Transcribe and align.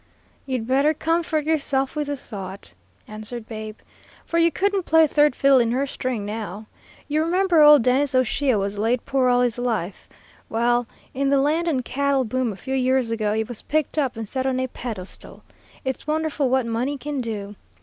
"You'd 0.47 0.65
better 0.65 0.95
comfort 0.95 1.45
yourself 1.45 1.95
with 1.95 2.07
the 2.07 2.17
thought," 2.17 2.71
answered 3.07 3.47
Babe, 3.47 3.75
"for 4.25 4.39
you 4.39 4.51
couldn't 4.51 4.87
play 4.87 5.05
third 5.05 5.35
fiddle 5.35 5.59
in 5.59 5.71
her 5.73 5.85
string 5.85 6.25
now. 6.25 6.65
You 7.07 7.21
remember 7.21 7.61
old 7.61 7.83
Dennis 7.83 8.15
O'Shea 8.15 8.55
was 8.55 8.79
land 8.79 9.05
poor 9.05 9.27
all 9.29 9.41
his 9.41 9.59
life. 9.59 10.09
Well, 10.49 10.87
in 11.13 11.29
the 11.29 11.37
land 11.39 11.67
and 11.67 11.85
cattle 11.85 12.23
boom 12.23 12.51
a 12.51 12.55
few 12.55 12.73
years 12.73 13.11
ago 13.11 13.33
he 13.33 13.43
was 13.43 13.61
picked 13.61 13.99
up 13.99 14.17
and 14.17 14.27
set 14.27 14.47
on 14.47 14.59
a 14.59 14.65
pedestal. 14.65 15.43
It's 15.85 16.07
wonderful 16.07 16.49
what 16.49 16.65
money 16.65 16.97
can 16.97 17.21
do! 17.21 17.55